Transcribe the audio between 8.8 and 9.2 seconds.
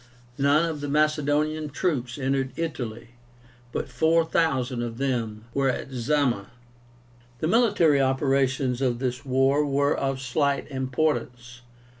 of